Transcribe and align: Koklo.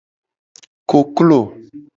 Koklo. 0.89 1.39